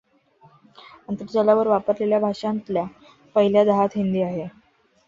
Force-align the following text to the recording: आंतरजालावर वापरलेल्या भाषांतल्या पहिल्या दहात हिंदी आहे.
आंतरजालावर 1.09 1.67
वापरलेल्या 1.67 2.19
भाषांतल्या 2.19 2.85
पहिल्या 3.35 3.63
दहात 3.65 3.97
हिंदी 3.97 4.21
आहे. 4.23 4.47